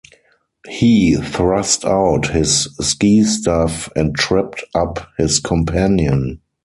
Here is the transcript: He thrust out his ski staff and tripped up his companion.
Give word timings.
He 0.67 1.13
thrust 1.15 1.85
out 1.85 2.29
his 2.31 2.63
ski 2.81 3.23
staff 3.23 3.87
and 3.95 4.15
tripped 4.15 4.63
up 4.73 5.07
his 5.19 5.39
companion. 5.39 6.41